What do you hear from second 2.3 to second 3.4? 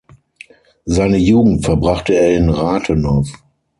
in Rathenow.